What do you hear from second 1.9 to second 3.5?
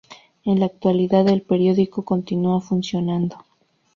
continúa funcionando.